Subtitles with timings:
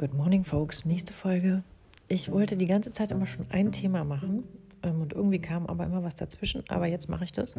[0.00, 0.86] Good morning, folks.
[0.86, 1.62] Nächste Folge.
[2.08, 4.44] Ich wollte die ganze Zeit immer schon ein Thema machen
[4.82, 6.64] ähm, und irgendwie kam aber immer was dazwischen.
[6.70, 7.54] Aber jetzt mache ich das.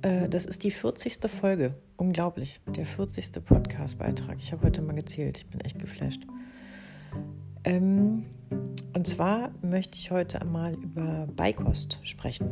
[0.00, 1.18] Äh, das ist die 40.
[1.28, 1.74] Folge.
[1.98, 2.58] Unglaublich.
[2.74, 3.44] Der 40.
[3.44, 4.38] Podcast-Beitrag.
[4.38, 5.36] Ich habe heute mal gezählt.
[5.36, 6.22] Ich bin echt geflasht.
[7.64, 8.22] Ähm,
[8.94, 12.48] und zwar möchte ich heute einmal über Beikost sprechen.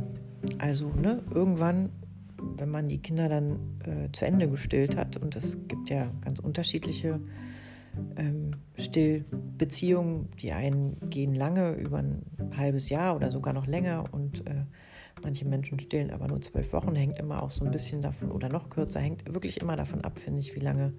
[0.58, 1.88] Also, ne, irgendwann
[2.56, 6.38] wenn man die Kinder dann äh, zu Ende gestillt hat, und es gibt ja ganz
[6.38, 7.20] unterschiedliche
[8.96, 12.22] ähm, Stillbeziehungen, die einen gehen lange, über ein
[12.56, 14.64] halbes Jahr oder sogar noch länger und äh,
[15.22, 18.48] manche Menschen stillen aber nur zwölf Wochen, hängt immer auch so ein bisschen davon oder
[18.48, 20.94] noch kürzer, hängt wirklich immer davon ab, finde ich, wie lange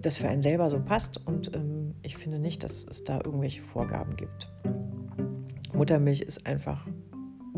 [0.00, 3.62] das für einen selber so passt und ähm, ich finde nicht, dass es da irgendwelche
[3.62, 4.50] Vorgaben gibt.
[5.72, 6.86] Muttermilch ist einfach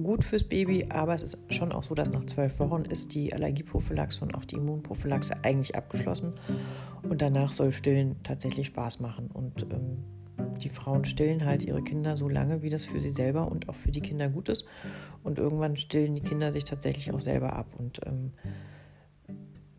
[0.03, 3.33] gut fürs Baby, aber es ist schon auch so, dass nach zwölf Wochen ist die
[3.33, 6.35] Allergieprophylaxe und auch die Immunprophylaxe eigentlich abgeschlossen.
[7.09, 9.31] Und danach soll Stillen tatsächlich Spaß machen.
[9.33, 10.05] Und ähm,
[10.63, 13.75] die Frauen stillen halt ihre Kinder so lange, wie das für sie selber und auch
[13.75, 14.65] für die Kinder gut ist.
[15.23, 17.67] Und irgendwann stillen die Kinder sich tatsächlich auch selber ab.
[17.79, 18.33] Und ähm,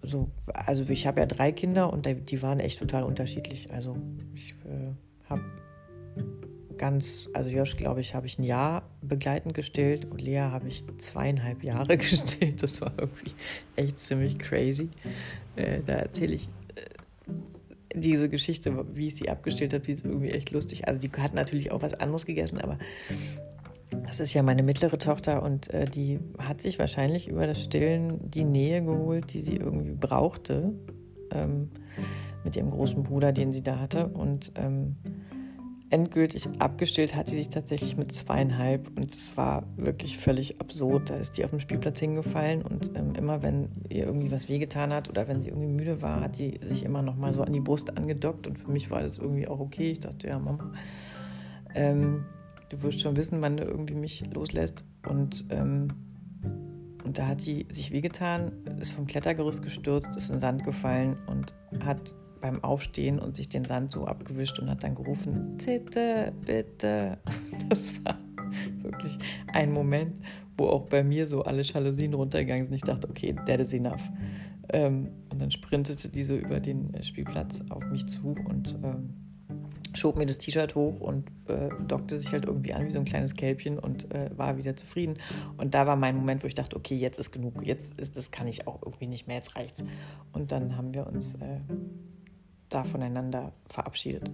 [0.01, 3.71] so, also ich habe ja drei Kinder und die waren echt total unterschiedlich.
[3.71, 3.95] Also
[4.33, 4.93] ich äh,
[5.29, 5.43] habe
[6.81, 10.83] ganz, also Josh, glaube ich, habe ich ein Jahr begleitend gestillt und Lea habe ich
[10.97, 12.63] zweieinhalb Jahre gestillt.
[12.63, 13.33] Das war irgendwie
[13.75, 14.89] echt ziemlich crazy.
[15.55, 20.31] Äh, da erzähle ich äh, diese Geschichte, wie ich sie abgestillt habe, die ist irgendwie
[20.31, 20.87] echt lustig.
[20.87, 22.79] Also die hat natürlich auch was anderes gegessen, aber
[24.07, 28.31] das ist ja meine mittlere Tochter und äh, die hat sich wahrscheinlich über das Stillen
[28.31, 30.73] die Nähe geholt, die sie irgendwie brauchte
[31.31, 31.69] ähm,
[32.43, 34.07] mit ihrem großen Bruder, den sie da hatte.
[34.07, 34.95] Und ähm,
[35.91, 41.09] endgültig abgestillt hat sie sich tatsächlich mit zweieinhalb und es war wirklich völlig absurd.
[41.09, 44.93] Da ist die auf dem Spielplatz hingefallen und ähm, immer wenn ihr irgendwie was wehgetan
[44.93, 47.51] hat oder wenn sie irgendwie müde war, hat sie sich immer noch mal so an
[47.51, 49.91] die Brust angedockt und für mich war das irgendwie auch okay.
[49.91, 50.71] Ich dachte, ja Mama,
[51.75, 52.25] ähm,
[52.69, 55.89] du wirst schon wissen, wann du irgendwie mich loslässt und ähm,
[57.03, 61.53] und da hat sie sich wehgetan, ist vom Klettergerüst gestürzt, ist in Sand gefallen und
[61.83, 67.17] hat beim Aufstehen und sich den Sand so abgewischt und hat dann gerufen, Zitte, bitte.
[67.69, 68.17] Das war
[68.81, 69.17] wirklich
[69.53, 70.15] ein Moment,
[70.57, 72.75] wo auch bei mir so alle Jalousien runtergegangen sind.
[72.75, 74.01] Ich dachte, okay, that is enough.
[74.73, 79.13] Ähm, und dann sprintete diese über den äh, Spielplatz auf mich zu und ähm,
[79.93, 83.05] schob mir das T-Shirt hoch und äh, dockte sich halt irgendwie an wie so ein
[83.05, 85.17] kleines Kälbchen und äh, war wieder zufrieden.
[85.57, 88.31] Und da war mein Moment, wo ich dachte, okay, jetzt ist genug, jetzt ist das
[88.31, 89.83] kann ich auch irgendwie nicht mehr, jetzt reicht's.
[90.31, 91.59] Und dann haben wir uns äh,
[92.73, 94.29] da voneinander verabschiedet.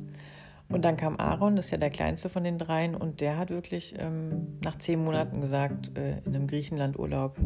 [0.70, 3.50] Und dann kam Aaron, das ist ja der kleinste von den dreien, und der hat
[3.50, 7.38] wirklich ähm, nach zehn Monaten gesagt, äh, in einem Griechenlandurlaub,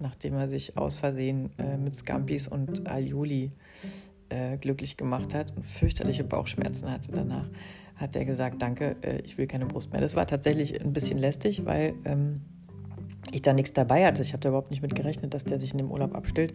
[0.00, 3.52] nachdem er sich aus Versehen äh, mit Scampis und Alioli
[4.28, 7.48] äh, glücklich gemacht hat und fürchterliche Bauchschmerzen hatte danach,
[7.94, 10.00] hat er gesagt, danke, äh, ich will keine Brust mehr.
[10.00, 12.42] Das war tatsächlich ein bisschen lästig, weil ähm,
[13.30, 14.22] ich da nichts dabei hatte.
[14.22, 16.52] Ich habe da überhaupt nicht mit gerechnet, dass der sich in dem Urlaub abstillt.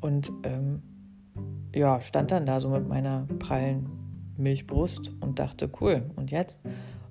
[0.00, 0.82] Und ähm,
[1.74, 3.88] ja, stand dann da so mit meiner prallen
[4.36, 6.60] Milchbrust und dachte, cool, und jetzt?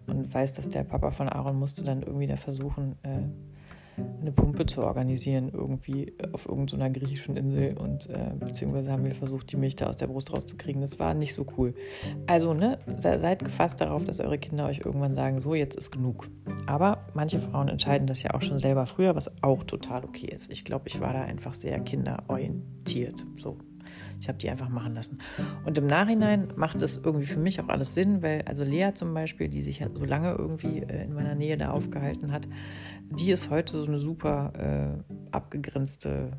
[0.08, 3.22] Und weiß, dass der Papa von Aaron musste dann irgendwie da versuchen, äh,
[4.22, 9.52] eine Pumpe zu organisieren, irgendwie auf irgendeiner griechischen Insel und äh, beziehungsweise haben wir versucht,
[9.52, 10.81] die Milch da aus der Brust rauszukriegen.
[10.81, 11.74] Das war nicht so cool.
[12.28, 16.28] Also, ne, seid gefasst darauf, dass eure Kinder euch irgendwann sagen, so, jetzt ist genug.
[16.66, 20.52] Aber manche Frauen entscheiden das ja auch schon selber früher, was auch total okay ist.
[20.52, 23.25] Ich glaube, ich war da einfach sehr kinderorientiert.
[23.38, 23.58] So,
[24.19, 25.19] ich habe die einfach machen lassen.
[25.66, 29.13] Und im Nachhinein macht es irgendwie für mich auch alles Sinn, weil also Lea zum
[29.13, 32.47] Beispiel, die sich ja so lange irgendwie äh, in meiner Nähe da aufgehalten hat,
[33.09, 36.31] die ist heute so eine super äh, abgegrenzte,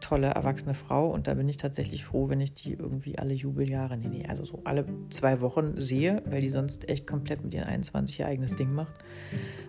[0.00, 1.10] tolle erwachsene Frau.
[1.10, 4.44] Und da bin ich tatsächlich froh, wenn ich die irgendwie alle Jubeljahre, nee, nee, also
[4.44, 8.56] so alle zwei Wochen sehe, weil die sonst echt komplett mit ihren 21 ihr eigenes
[8.56, 8.94] Ding macht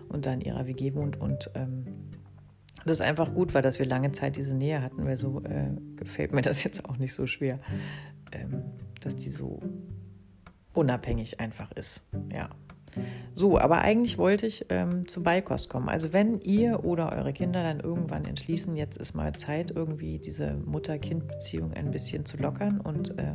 [0.08, 1.84] und da in ihrer WG wohnt und ähm,
[2.84, 6.32] das einfach gut war, dass wir lange Zeit diese Nähe hatten, weil so äh, gefällt
[6.32, 7.58] mir das jetzt auch nicht so schwer,
[8.32, 8.62] ähm,
[9.00, 9.60] dass die so
[10.74, 12.02] unabhängig einfach ist.
[12.32, 12.50] Ja.
[13.32, 15.88] So, aber eigentlich wollte ich ähm, zu Beikost kommen.
[15.88, 20.54] Also wenn ihr oder eure Kinder dann irgendwann entschließen, jetzt ist mal Zeit, irgendwie diese
[20.54, 23.34] Mutter-Kind-Beziehung ein bisschen zu lockern und äh,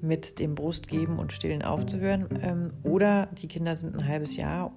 [0.00, 4.72] mit dem Brustgeben und Stillen aufzuhören, ähm, oder die Kinder sind ein halbes Jahr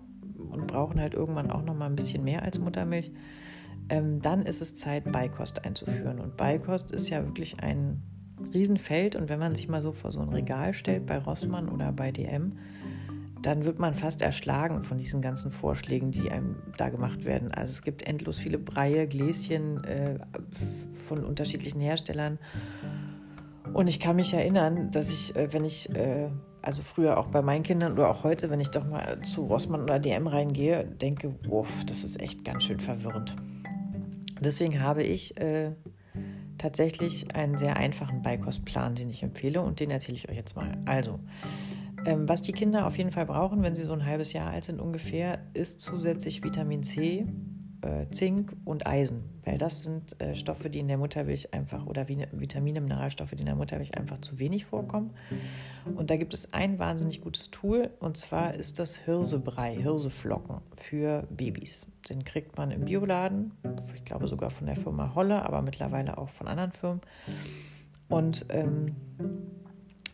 [0.50, 3.12] und brauchen halt irgendwann auch noch mal ein bisschen mehr als Muttermilch,
[3.92, 6.20] ähm, dann ist es Zeit, Beikost einzuführen.
[6.20, 8.02] Und Beikost ist ja wirklich ein
[8.54, 9.18] Riesenfeld.
[9.18, 12.12] Und wenn man sich mal so vor so ein Regal stellt bei Rossmann oder bei
[12.12, 12.54] DM,
[13.42, 17.52] dann wird man fast erschlagen von diesen ganzen Vorschlägen, die einem da gemacht werden.
[17.52, 20.20] Also es gibt endlos viele Breie, Gläschen äh,
[20.94, 22.40] von unterschiedlichen Herstellern.
[23.74, 26.30] Und ich kann mich erinnern, dass ich, äh, wenn ich äh,
[26.62, 29.82] also früher auch bei meinen Kindern oder auch heute, wenn ich doch mal zu Rossmann
[29.82, 33.36] oder DM reingehe, denke, wuff, das ist echt ganz schön verwirrend.
[34.42, 35.72] Deswegen habe ich äh,
[36.58, 40.78] tatsächlich einen sehr einfachen Beikostplan, den ich empfehle und den erzähle ich euch jetzt mal.
[40.86, 41.20] Also,
[42.06, 44.64] ähm, was die Kinder auf jeden Fall brauchen, wenn sie so ein halbes Jahr alt
[44.64, 47.28] sind ungefähr, ist zusätzlich Vitamin C,
[47.82, 52.08] äh, Zink und Eisen, weil das sind äh, Stoffe, die in der Muttermilch einfach oder
[52.08, 55.12] Vitamine, Mineralstoffe, die in der Muttermilch einfach zu wenig vorkommen.
[55.96, 61.28] Und da gibt es ein wahnsinnig gutes Tool und zwar ist das Hirsebrei, Hirseflocken für
[61.30, 61.88] Babys.
[62.10, 63.52] Den kriegt man im Bioladen,
[63.96, 67.02] ich glaube sogar von der Firma Holle, aber mittlerweile auch von anderen Firmen.
[68.10, 68.96] Und ähm,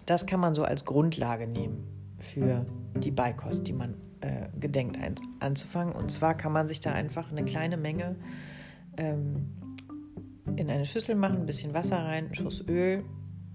[0.05, 1.85] das kann man so als Grundlage nehmen
[2.19, 2.65] für
[2.95, 5.95] die Beikost, die man äh, gedenkt ein, anzufangen.
[5.95, 8.15] Und zwar kann man sich da einfach eine kleine Menge
[8.97, 9.53] ähm,
[10.55, 13.03] in eine Schüssel machen, ein bisschen Wasser rein, einen Schuss Öl,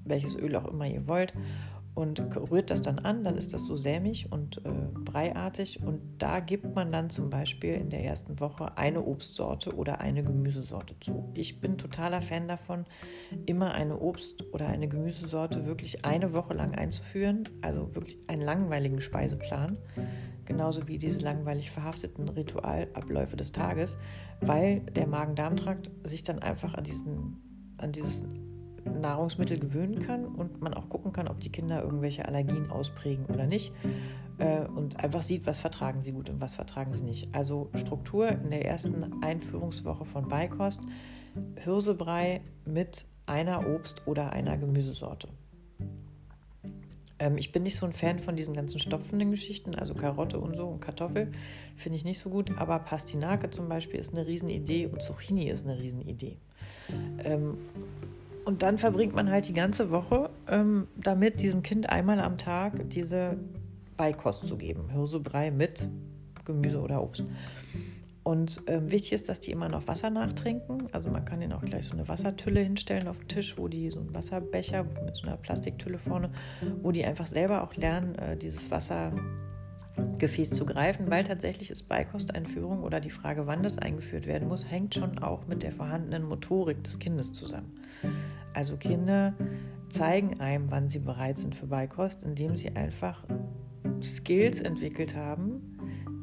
[0.05, 1.33] welches Öl auch immer ihr wollt
[1.95, 2.21] und
[2.51, 6.75] rührt das dann an, dann ist das so sämig und äh, breiartig und da gibt
[6.75, 11.31] man dann zum Beispiel in der ersten Woche eine Obstsorte oder eine Gemüsesorte zu.
[11.35, 12.87] Ich bin totaler Fan davon,
[13.45, 19.03] immer eine Obst- oder eine Gemüsesorte wirklich eine Woche lang einzuführen, also wirklich einen langweiligen
[19.03, 19.77] Speiseplan,
[20.53, 23.97] genauso wie diese langweilig verhafteten Ritualabläufe des Tages,
[24.41, 27.39] weil der Magen-Darm-Trakt sich dann einfach an diesen
[27.79, 28.25] an dieses
[28.85, 33.47] Nahrungsmittel gewöhnen kann und man auch gucken kann, ob die Kinder irgendwelche Allergien ausprägen oder
[33.47, 33.73] nicht
[34.39, 37.35] äh, und einfach sieht, was vertragen sie gut und was vertragen sie nicht.
[37.35, 40.81] Also Struktur in der ersten Einführungswoche von Beikost,
[41.57, 45.29] Hirsebrei mit einer Obst- oder einer Gemüsesorte.
[47.23, 50.57] Ähm, ich bin nicht so ein Fan von diesen ganzen stopfenden Geschichten, also Karotte und
[50.57, 51.31] so und Kartoffel
[51.77, 55.65] finde ich nicht so gut, aber Pastinake zum Beispiel ist eine Riesenidee und Zucchini ist
[55.65, 56.37] eine Riesenidee.
[57.25, 57.59] Ähm,
[58.45, 62.91] und dann verbringt man halt die ganze Woche ähm, damit, diesem Kind einmal am Tag
[62.91, 63.39] diese
[63.97, 64.91] Beikost zu geben.
[64.91, 65.89] Hirsebrei mit
[66.45, 67.25] Gemüse oder Obst.
[68.25, 70.87] Und ähm, wichtig ist, dass die immer noch Wasser nachtrinken.
[70.93, 73.91] Also man kann ihnen auch gleich so eine Wassertülle hinstellen auf den Tisch, wo die
[73.91, 76.31] so einen Wasserbecher mit so einer Plastiktülle vorne,
[76.83, 82.85] wo die einfach selber auch lernen, äh, dieses Wassergefäß zu greifen, weil tatsächlich ist Beikosteinführung
[82.85, 86.85] oder die Frage, wann das eingeführt werden muss, hängt schon auch mit der vorhandenen Motorik
[86.85, 87.73] des Kindes zusammen.
[88.55, 89.35] Also Kinder
[89.89, 93.25] zeigen einem, wann sie bereit sind für Beikost, indem sie einfach
[94.03, 95.72] Skills entwickelt haben,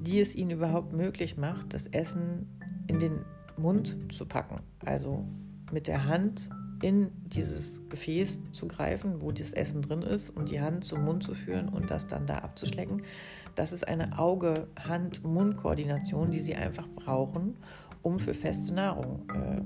[0.01, 2.47] die es ihnen überhaupt möglich macht, das Essen
[2.87, 3.25] in den
[3.57, 4.61] Mund zu packen.
[4.85, 5.25] Also
[5.71, 6.49] mit der Hand
[6.81, 11.23] in dieses Gefäß zu greifen, wo das Essen drin ist, und die Hand zum Mund
[11.23, 13.03] zu führen und das dann da abzuschlecken.
[13.55, 17.57] Das ist eine Auge-Hand-Mund-Koordination, die sie einfach brauchen,
[18.01, 19.61] um für feste Nahrung äh,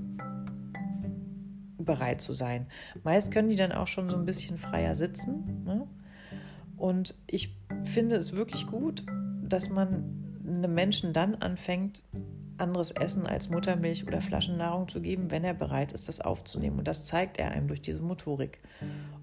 [1.78, 2.66] bereit zu sein.
[3.04, 5.62] Meist können die dann auch schon so ein bisschen freier sitzen.
[5.64, 5.86] Ne?
[6.76, 9.06] Und ich finde es wirklich gut,
[9.42, 12.02] dass man einem Menschen dann anfängt,
[12.58, 16.78] anderes Essen als Muttermilch oder Flaschennahrung zu geben, wenn er bereit ist, das aufzunehmen.
[16.78, 18.60] Und das zeigt er einem durch diese Motorik.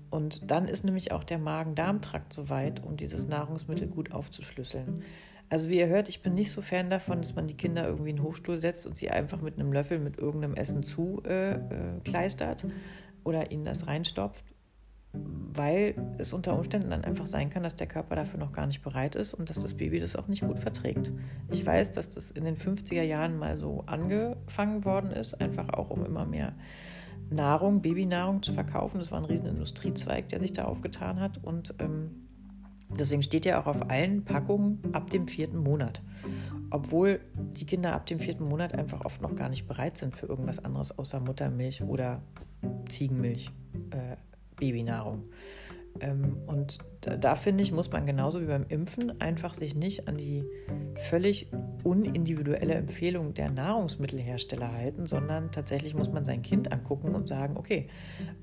[0.10, 5.04] Und dann ist nämlich auch der Magen-Darm-Trakt so weit, um dieses Nahrungsmittel gut aufzuschlüsseln.
[5.50, 8.12] Also wie ihr hört, ich bin nicht so Fan davon, dass man die Kinder irgendwie
[8.12, 11.56] in den Hochstuhl setzt und sie einfach mit einem Löffel mit irgendeinem Essen zu äh,
[11.56, 12.00] äh,
[13.24, 14.46] oder ihnen das reinstopft,
[15.14, 18.82] weil es unter Umständen dann einfach sein kann, dass der Körper dafür noch gar nicht
[18.82, 21.12] bereit ist und dass das Baby das auch nicht gut verträgt.
[21.50, 25.90] Ich weiß, dass das in den 50er Jahren mal so angefangen worden ist, einfach auch
[25.90, 26.54] um immer mehr
[27.30, 29.00] Nahrung, Babynahrung zu verkaufen.
[29.00, 32.12] Das war ein riesen Industriezweig, der sich da aufgetan hat und ähm,
[33.00, 36.02] Deswegen steht ja auch auf allen Packungen ab dem vierten Monat.
[36.70, 37.22] Obwohl
[37.56, 40.60] die Kinder ab dem vierten Monat einfach oft noch gar nicht bereit sind für irgendwas
[40.60, 42.22] anderes außer Muttermilch oder
[42.90, 43.52] Ziegenmilch,
[43.92, 44.18] äh,
[44.62, 45.24] Babynahrung.
[46.00, 50.08] Ähm, und da, da finde ich, muss man genauso wie beim Impfen einfach sich nicht
[50.08, 50.46] an die
[51.10, 51.48] völlig
[51.84, 57.90] unindividuelle Empfehlung der Nahrungsmittelhersteller halten, sondern tatsächlich muss man sein Kind angucken und sagen, okay,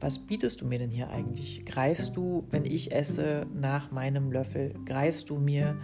[0.01, 1.65] was bietest du mir denn hier eigentlich?
[1.65, 4.75] Greifst du, wenn ich esse, nach meinem Löffel?
[4.85, 5.77] Greifst du mir,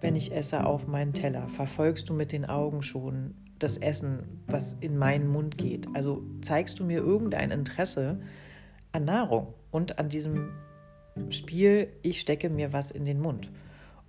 [0.00, 1.48] wenn ich esse, auf meinen Teller?
[1.48, 5.86] Verfolgst du mit den Augen schon das Essen, was in meinen Mund geht?
[5.94, 8.20] Also zeigst du mir irgendein Interesse
[8.92, 10.50] an Nahrung und an diesem
[11.28, 13.50] Spiel, ich stecke mir was in den Mund.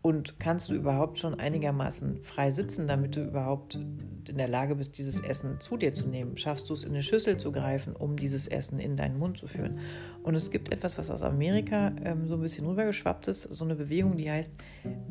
[0.03, 4.97] Und kannst du überhaupt schon einigermaßen frei sitzen, damit du überhaupt in der Lage bist,
[4.97, 6.37] dieses Essen zu dir zu nehmen?
[6.37, 9.47] Schaffst du es in eine Schüssel zu greifen, um dieses Essen in deinen Mund zu
[9.47, 9.77] führen?
[10.23, 13.75] Und es gibt etwas, was aus Amerika ähm, so ein bisschen rübergeschwappt ist, so eine
[13.75, 14.55] Bewegung, die heißt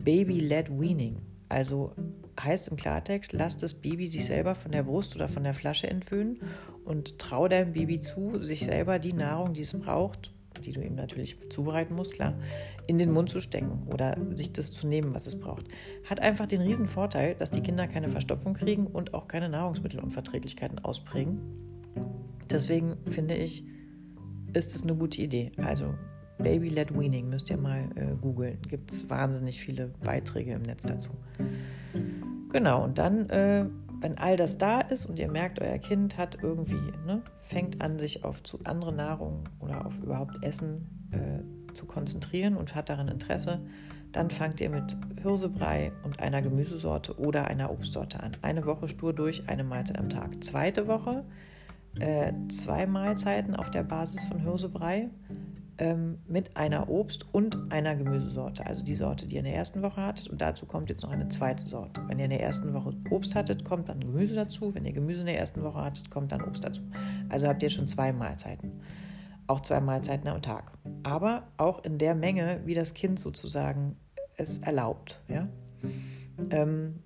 [0.02, 1.18] Baby-led Weaning.
[1.50, 1.92] Also
[2.40, 5.90] heißt im Klartext, lass das Baby sich selber von der Brust oder von der Flasche
[5.90, 6.38] entwöhnen
[6.84, 10.32] und trau deinem Baby zu, sich selber die Nahrung, die es braucht,
[10.64, 12.34] die du ihm natürlich zubereiten musst, klar,
[12.86, 15.66] in den Mund zu stecken oder sich das zu nehmen, was es braucht.
[16.08, 20.78] Hat einfach den riesen Vorteil, dass die Kinder keine Verstopfung kriegen und auch keine Nahrungsmittelunverträglichkeiten
[20.78, 21.40] ausprägen.
[22.48, 23.64] Deswegen finde ich,
[24.52, 25.50] ist es eine gute Idee.
[25.56, 25.94] Also
[26.42, 28.58] Baby-led Weaning müsst ihr mal äh, googeln.
[28.68, 31.10] Gibt es wahnsinnig viele Beiträge im Netz dazu.
[32.52, 33.66] Genau, und dann, äh,
[34.00, 37.98] wenn all das da ist und ihr merkt, euer Kind hat irgendwie, ne, fängt an,
[37.98, 43.08] sich auf zu andere Nahrung oder auf überhaupt Essen äh, zu konzentrieren und hat darin
[43.08, 43.60] Interesse,
[44.12, 48.32] dann fangt ihr mit Hirsebrei und einer Gemüsesorte oder einer Obstsorte an.
[48.42, 50.42] Eine Woche stur durch, eine Mahlzeit am Tag.
[50.42, 51.24] Zweite Woche,
[52.00, 55.10] äh, zwei Mahlzeiten auf der Basis von Hirsebrei
[55.80, 58.66] ähm, mit einer Obst- und einer Gemüsesorte.
[58.66, 60.28] Also die Sorte, die ihr in der ersten Woche hattet.
[60.28, 62.02] Und dazu kommt jetzt noch eine zweite Sorte.
[62.06, 64.74] Wenn ihr in der ersten Woche Obst hattet, kommt dann Gemüse dazu.
[64.74, 66.82] Wenn ihr Gemüse in der ersten Woche hattet, kommt dann Obst dazu.
[67.30, 68.82] Also habt ihr schon zwei Mahlzeiten.
[69.46, 70.72] Auch zwei Mahlzeiten am Tag.
[71.02, 73.96] Aber auch in der Menge, wie das Kind sozusagen
[74.36, 75.18] es erlaubt.
[75.28, 75.48] Ja?
[76.50, 77.02] Ähm,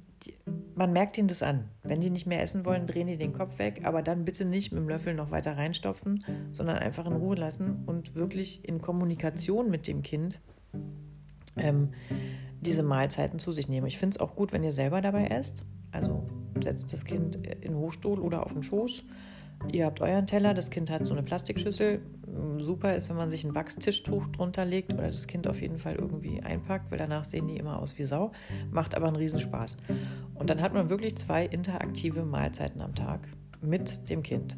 [0.75, 1.69] man merkt ihnen das an.
[1.83, 4.73] Wenn die nicht mehr essen wollen, drehen die den Kopf weg, aber dann bitte nicht
[4.73, 9.71] mit dem Löffel noch weiter reinstopfen, sondern einfach in Ruhe lassen und wirklich in Kommunikation
[9.71, 10.41] mit dem Kind
[11.57, 11.91] ähm,
[12.61, 13.87] diese Mahlzeiten zu sich nehmen.
[13.87, 15.65] Ich finde es auch gut, wenn ihr selber dabei esst.
[15.93, 16.25] Also
[16.63, 19.05] setzt das Kind in den Hochstuhl oder auf den Schoß
[19.73, 22.01] Ihr habt euren Teller, das Kind hat so eine Plastikschüssel.
[22.59, 25.95] Super ist, wenn man sich ein Wachstischtuch drunter legt oder das Kind auf jeden Fall
[25.95, 28.33] irgendwie einpackt, weil danach sehen die immer aus wie Sau.
[28.71, 29.77] Macht aber einen Riesenspaß.
[30.35, 33.21] Und dann hat man wirklich zwei interaktive Mahlzeiten am Tag
[33.61, 34.57] mit dem Kind.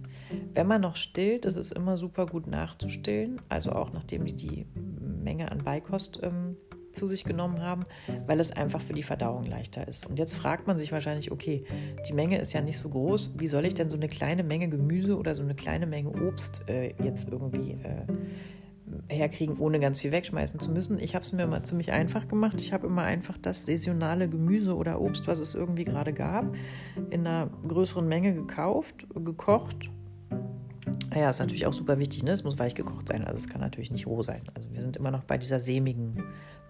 [0.54, 4.66] Wenn man noch stillt, ist es immer super gut nachzustillen, also auch nachdem die die
[4.74, 6.56] Menge an Beikost ähm,
[6.96, 7.84] zu sich genommen haben,
[8.26, 10.06] weil es einfach für die Verdauung leichter ist.
[10.06, 11.64] Und jetzt fragt man sich wahrscheinlich, okay,
[12.08, 14.68] die Menge ist ja nicht so groß, wie soll ich denn so eine kleine Menge
[14.68, 20.12] Gemüse oder so eine kleine Menge Obst äh, jetzt irgendwie äh, herkriegen, ohne ganz viel
[20.12, 20.98] wegschmeißen zu müssen?
[20.98, 22.60] Ich habe es mir immer ziemlich einfach gemacht.
[22.60, 26.54] Ich habe immer einfach das saisonale Gemüse oder Obst, was es irgendwie gerade gab,
[27.10, 29.90] in einer größeren Menge gekauft, gekocht
[31.14, 32.32] ja, ist natürlich auch super wichtig, ne?
[32.32, 34.42] Es muss weich gekocht sein, also es kann natürlich nicht roh sein.
[34.54, 36.22] Also wir sind immer noch bei dieser sämigen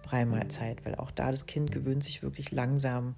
[0.03, 3.15] Breimahlzeit, weil auch da das Kind gewöhnt sich wirklich langsam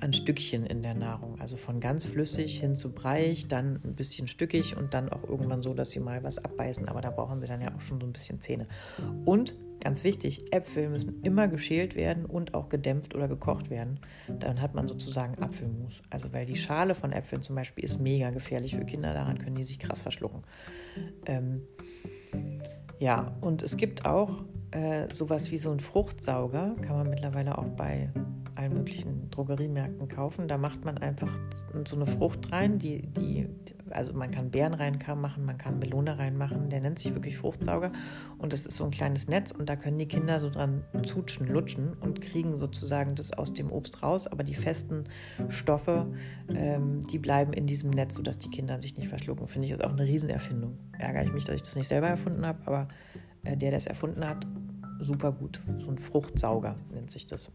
[0.00, 1.40] an Stückchen in der Nahrung.
[1.40, 5.62] Also von ganz flüssig hin zu breich, dann ein bisschen stückig und dann auch irgendwann
[5.62, 6.88] so, dass sie mal was abbeißen.
[6.88, 8.66] Aber da brauchen sie dann ja auch schon so ein bisschen Zähne.
[9.24, 14.00] Und ganz wichtig, Äpfel müssen immer geschält werden und auch gedämpft oder gekocht werden.
[14.40, 16.02] Dann hat man sozusagen Apfelmus.
[16.10, 19.14] Also weil die Schale von Äpfeln zum Beispiel ist mega gefährlich für Kinder.
[19.14, 20.42] Daran können die sich krass verschlucken.
[21.26, 21.62] Ähm,
[22.98, 27.68] ja, und es gibt auch äh, sowas wie so ein Fruchtsauger, kann man mittlerweile auch
[27.68, 28.10] bei
[28.58, 30.48] allen möglichen Drogeriemärkten kaufen.
[30.48, 31.30] Da macht man einfach
[31.86, 33.48] so eine Frucht rein, die, die,
[33.90, 37.92] also man kann Beeren reinmachen, man kann Melone reinmachen, der nennt sich wirklich Fruchtsauger
[38.38, 41.46] und das ist so ein kleines Netz und da können die Kinder so dran zutschen,
[41.46, 45.04] lutschen und kriegen sozusagen das aus dem Obst raus, aber die festen
[45.48, 46.06] Stoffe,
[46.48, 49.46] ähm, die bleiben in diesem Netz, sodass die Kinder sich nicht verschlucken.
[49.46, 50.78] Finde ich jetzt auch eine Riesenerfindung.
[50.98, 52.88] Ärgere ich mich, dass ich das nicht selber erfunden habe, aber
[53.44, 54.46] äh, der, der es erfunden hat,
[55.00, 55.60] super gut.
[55.80, 57.50] So ein Fruchtsauger nennt sich das.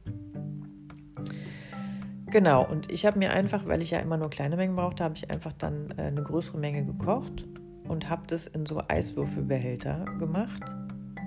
[2.33, 5.15] Genau, und ich habe mir einfach, weil ich ja immer nur kleine Mengen brauchte, habe
[5.15, 7.45] ich einfach dann äh, eine größere Menge gekocht
[7.87, 10.63] und habe das in so Eiswürfelbehälter gemacht,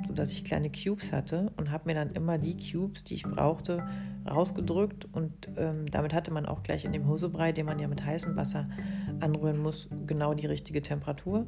[0.08, 3.86] sodass ich kleine Cubes hatte und habe mir dann immer die Cubes, die ich brauchte,
[4.28, 8.04] rausgedrückt und ähm, damit hatte man auch gleich in dem Hosebrei, den man ja mit
[8.04, 8.68] heißem Wasser
[9.20, 11.46] anrühren muss, genau die richtige Temperatur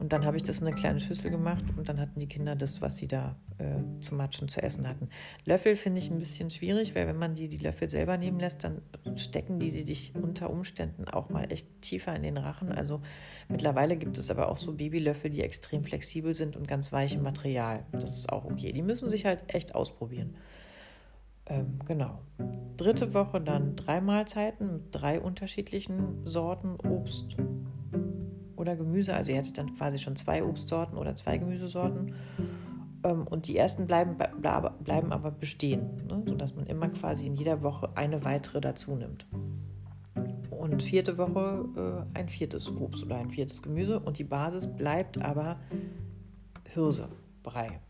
[0.00, 2.56] und dann habe ich das in eine kleine Schüssel gemacht und dann hatten die Kinder
[2.56, 5.10] das, was sie da äh, zu matschen, zu essen hatten.
[5.44, 8.64] Löffel finde ich ein bisschen schwierig, weil wenn man die, die Löffel selber nehmen lässt,
[8.64, 8.80] dann
[9.16, 12.72] stecken die sie dich unter Umständen auch mal echt tiefer in den Rachen.
[12.72, 13.02] Also
[13.48, 17.22] mittlerweile gibt es aber auch so Babylöffel, die extrem flexibel sind und ganz weich im
[17.22, 17.84] Material.
[17.92, 18.72] Das ist auch okay.
[18.72, 20.34] Die müssen sich halt echt ausprobieren.
[21.44, 22.20] Ähm, genau.
[22.78, 27.36] Dritte Woche dann drei Mahlzeiten mit drei unterschiedlichen Sorten Obst
[28.60, 29.14] oder Gemüse.
[29.14, 32.14] Also ihr hättet dann quasi schon zwei Obstsorten oder zwei Gemüsesorten.
[33.02, 36.22] Ähm, und die ersten bleiben, bleiben aber bestehen, ne?
[36.26, 39.26] sodass man immer quasi in jeder Woche eine weitere dazu nimmt.
[40.50, 43.98] Und vierte Woche äh, ein viertes Obst oder ein viertes Gemüse.
[44.00, 45.58] Und die Basis bleibt aber
[46.74, 47.80] Hirsebrei.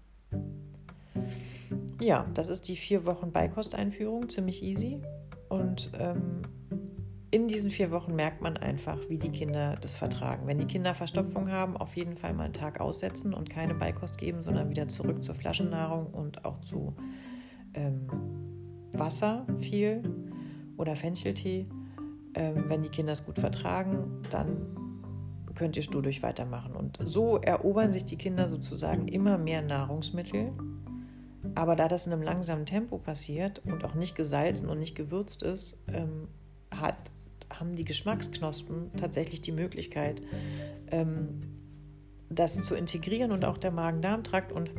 [2.01, 5.01] Ja, das ist die vier Wochen Beikosteinführung, ziemlich easy.
[5.49, 6.43] Und ähm,
[7.31, 10.47] in diesen vier Wochen merkt man einfach, wie die Kinder das vertragen.
[10.47, 14.19] Wenn die Kinder Verstopfung haben, auf jeden Fall mal einen Tag aussetzen und keine Beikost
[14.19, 16.95] geben, sondern wieder zurück zur Flaschennahrung und auch zu
[17.75, 18.09] ähm,
[18.93, 20.03] Wasser viel
[20.77, 21.67] oder Fencheltee.
[22.35, 24.81] Ähm, wenn die Kinder es gut vertragen, dann
[25.55, 26.75] könnt ihr stur weitermachen.
[26.75, 30.53] Und so erobern sich die Kinder sozusagen immer mehr Nahrungsmittel.
[31.55, 35.43] Aber da das in einem langsamen Tempo passiert und auch nicht gesalzen und nicht gewürzt
[35.43, 36.29] ist, ähm,
[36.71, 37.11] hat,
[37.61, 40.23] haben die Geschmacksknospen tatsächlich die Möglichkeit,
[40.91, 41.39] ähm,
[42.31, 44.53] das zu integrieren und auch der Magen-Darm-Trakt.
[44.53, 44.71] Und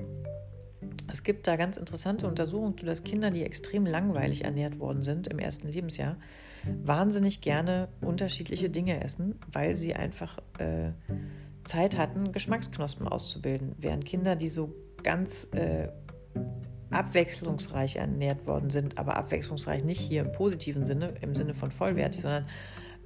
[1.10, 5.28] es gibt da ganz interessante Untersuchungen zu, dass Kinder, die extrem langweilig ernährt worden sind
[5.28, 6.18] im ersten Lebensjahr,
[6.84, 10.92] wahnsinnig gerne unterschiedliche Dinge essen, weil sie einfach äh,
[11.64, 13.76] Zeit hatten, Geschmacksknospen auszubilden.
[13.78, 14.74] Während Kinder, die so
[15.04, 15.90] ganz äh,
[16.92, 22.22] abwechslungsreich ernährt worden sind, aber abwechslungsreich nicht hier im positiven Sinne, im Sinne von vollwertig,
[22.22, 22.46] sondern,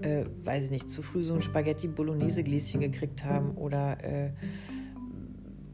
[0.01, 4.31] äh, weiß ich nicht, zu früh so ein Spaghetti Bolognese Gläschen gekriegt haben oder äh,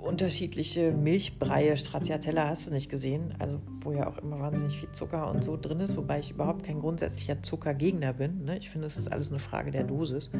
[0.01, 5.29] unterschiedliche Milchbreie, Stracciatella hast du nicht gesehen, also wo ja auch immer wahnsinnig viel Zucker
[5.29, 8.43] und so drin ist, wobei ich überhaupt kein grundsätzlicher Zuckergegner bin.
[8.43, 8.57] Ne?
[8.57, 10.31] Ich finde, es ist alles eine Frage der Dosis.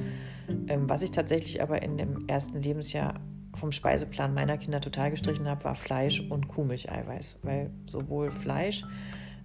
[0.68, 3.20] Ähm, was ich tatsächlich aber in dem ersten Lebensjahr
[3.56, 8.84] vom Speiseplan meiner Kinder total gestrichen habe, war Fleisch und Kuhmilcheiweiß, weil sowohl Fleisch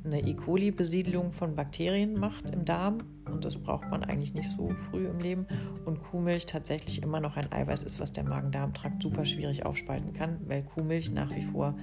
[0.04, 0.34] eine E.
[0.34, 5.18] coli-Besiedelung von Bakterien macht im Darm und das braucht man eigentlich nicht so früh im
[5.18, 5.46] Leben
[5.84, 10.38] und Kuhmilch tatsächlich immer noch ein Eiweiß ist, was der Magen-Darm-Trakt super schwierig aufspalten kann,
[10.46, 11.74] weil Kuhmilch nach wie vor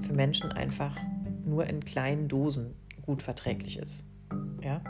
[0.00, 0.96] für Menschen einfach
[1.44, 4.04] nur in kleinen Dosen gut verträglich ist.
[4.62, 4.80] Ja?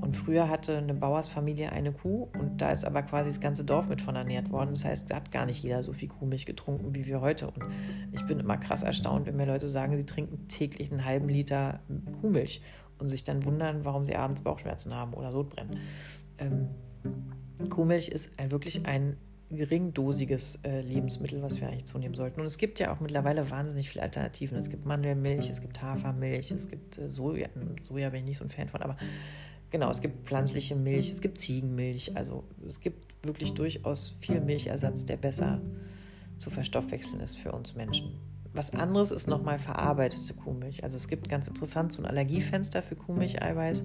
[0.00, 3.88] Und früher hatte eine Bauersfamilie eine Kuh und da ist aber quasi das ganze Dorf
[3.88, 4.70] mit von ernährt worden.
[4.74, 7.48] Das heißt, da hat gar nicht jeder so viel Kuhmilch getrunken wie wir heute.
[7.48, 7.64] Und
[8.12, 11.80] ich bin immer krass erstaunt, wenn mir Leute sagen, sie trinken täglich einen halben Liter
[12.20, 12.62] Kuhmilch
[12.98, 15.78] und sich dann wundern, warum sie abends Bauchschmerzen haben oder Sodbrennen.
[16.38, 16.68] Ähm,
[17.68, 19.16] Kuhmilch ist ein, wirklich ein
[19.50, 22.40] geringdosiges äh, Lebensmittel, was wir eigentlich zunehmen sollten.
[22.40, 24.58] Und es gibt ja auch mittlerweile wahnsinnig viele Alternativen.
[24.58, 27.48] Es gibt Mandelmilch, es gibt Hafermilch, es gibt äh, Soja.
[27.82, 28.96] Soja bin ich nicht so ein Fan von, aber
[29.70, 32.16] Genau, es gibt pflanzliche Milch, es gibt Ziegenmilch.
[32.16, 35.60] Also es gibt wirklich durchaus viel Milchersatz, der besser
[36.38, 38.18] zu verstoffwechseln ist für uns Menschen.
[38.54, 40.82] Was anderes ist nochmal verarbeitete Kuhmilch.
[40.82, 43.84] Also es gibt ganz interessant so ein Allergiefenster für Kuhmilcheiweiß.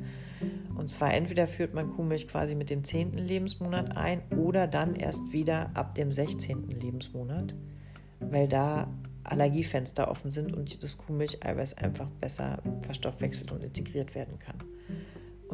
[0.75, 3.13] Und zwar entweder führt man Kuhmilch quasi mit dem 10.
[3.13, 6.69] Lebensmonat ein oder dann erst wieder ab dem 16.
[6.69, 7.53] Lebensmonat,
[8.19, 8.87] weil da
[9.25, 14.55] Allergiefenster offen sind und das Kuhmilcheiweiß einfach besser verstoffwechselt und integriert werden kann.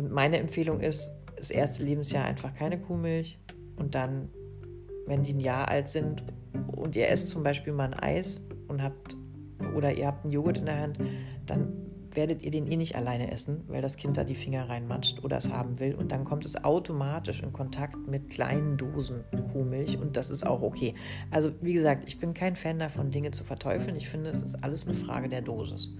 [0.09, 3.39] Meine Empfehlung ist, das erste Lebensjahr einfach keine Kuhmilch
[3.77, 4.29] und dann,
[5.05, 6.23] wenn die ein Jahr alt sind
[6.75, 9.15] und ihr esst zum Beispiel mal ein Eis und habt
[9.75, 10.99] oder ihr habt einen Joghurt in der Hand,
[11.45, 15.23] dann werdet ihr den eh nicht alleine essen, weil das Kind da die Finger reinmatscht
[15.23, 15.93] oder es haben will.
[15.95, 20.61] Und dann kommt es automatisch in Kontakt mit kleinen Dosen Kuhmilch und das ist auch
[20.61, 20.95] okay.
[21.31, 23.95] Also wie gesagt, ich bin kein Fan davon, Dinge zu verteufeln.
[23.95, 25.95] Ich finde, es ist alles eine Frage der Dosis.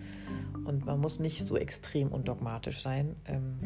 [0.66, 3.16] Und man muss nicht so extrem und dogmatisch sein.
[3.26, 3.60] Ähm,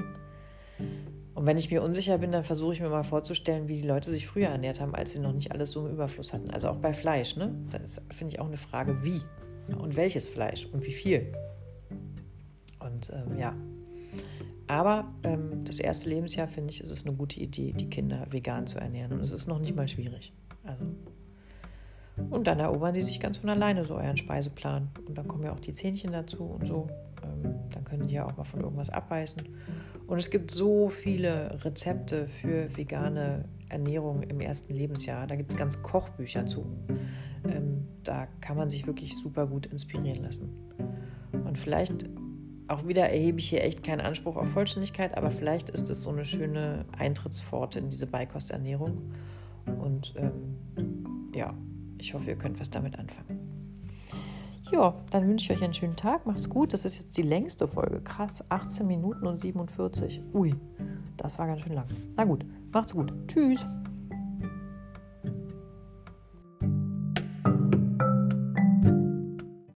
[1.35, 4.11] und wenn ich mir unsicher bin, dann versuche ich mir mal vorzustellen, wie die Leute
[4.11, 6.49] sich früher ernährt haben, als sie noch nicht alles so im Überfluss hatten.
[6.51, 7.55] Also auch bei Fleisch, ne?
[7.71, 9.21] Das finde ich auch eine Frage, wie
[9.75, 11.31] und welches Fleisch und wie viel.
[12.79, 13.55] Und ähm, ja.
[14.67, 18.67] Aber ähm, das erste Lebensjahr, finde ich, ist es eine gute Idee, die Kinder vegan
[18.67, 19.13] zu ernähren.
[19.13, 20.33] Und es ist noch nicht mal schwierig.
[20.63, 20.85] Also
[22.29, 24.89] und dann erobern die sich ganz von alleine so euren Speiseplan.
[25.07, 26.87] Und dann kommen ja auch die Zähnchen dazu und so.
[27.23, 29.41] Ähm, dann können die ja auch mal von irgendwas abbeißen.
[30.07, 35.27] Und es gibt so viele Rezepte für vegane Ernährung im ersten Lebensjahr.
[35.27, 36.65] Da gibt es ganz Kochbücher zu.
[37.49, 40.49] Ähm, da kann man sich wirklich super gut inspirieren lassen.
[41.31, 42.05] Und vielleicht
[42.67, 46.09] auch wieder erhebe ich hier echt keinen Anspruch auf Vollständigkeit, aber vielleicht ist es so
[46.09, 49.13] eine schöne Eintrittspforte in diese Beikosternährung.
[49.65, 51.53] Und ähm, ja,
[51.97, 53.42] ich hoffe, ihr könnt was damit anfangen.
[54.73, 56.25] Ja, dann wünsche ich euch einen schönen Tag.
[56.25, 56.73] Macht's gut.
[56.73, 58.01] Das ist jetzt die längste Folge.
[58.01, 60.19] Krass, 18 Minuten und 47.
[60.33, 60.55] Ui,
[61.15, 61.85] das war ganz schön lang.
[62.15, 63.13] Na gut, macht's gut.
[63.27, 63.63] Tschüss.